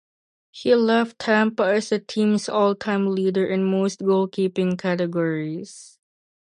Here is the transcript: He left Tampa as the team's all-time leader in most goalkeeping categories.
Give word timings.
He 0.49 0.73
left 0.73 1.19
Tampa 1.19 1.61
as 1.75 1.89
the 1.89 1.99
team's 1.99 2.49
all-time 2.49 3.05
leader 3.13 3.45
in 3.45 3.63
most 3.63 3.99
goalkeeping 3.99 4.79
categories. 4.79 5.99